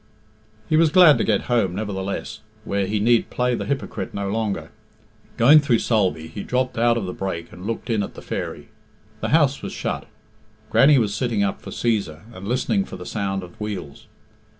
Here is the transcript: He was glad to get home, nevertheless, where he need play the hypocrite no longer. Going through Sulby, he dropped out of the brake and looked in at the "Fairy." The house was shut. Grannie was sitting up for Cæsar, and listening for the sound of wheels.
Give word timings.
He 0.67 0.77
was 0.77 0.89
glad 0.89 1.19
to 1.19 1.23
get 1.23 1.41
home, 1.41 1.75
nevertheless, 1.75 2.39
where 2.65 2.87
he 2.87 2.99
need 2.99 3.29
play 3.29 3.53
the 3.53 3.67
hypocrite 3.67 4.15
no 4.15 4.31
longer. 4.31 4.71
Going 5.37 5.59
through 5.59 5.77
Sulby, 5.77 6.27
he 6.27 6.41
dropped 6.41 6.75
out 6.75 6.97
of 6.97 7.05
the 7.05 7.13
brake 7.13 7.51
and 7.51 7.67
looked 7.67 7.87
in 7.87 8.01
at 8.01 8.15
the 8.15 8.23
"Fairy." 8.23 8.69
The 9.19 9.29
house 9.29 9.61
was 9.61 9.73
shut. 9.73 10.07
Grannie 10.71 10.97
was 10.97 11.13
sitting 11.13 11.43
up 11.43 11.61
for 11.61 11.69
Cæsar, 11.69 12.21
and 12.33 12.47
listening 12.47 12.83
for 12.83 12.95
the 12.97 13.05
sound 13.05 13.43
of 13.43 13.61
wheels. 13.61 14.07